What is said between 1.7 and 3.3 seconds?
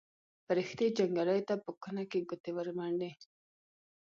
کونه کې ګوتې ورمنډي.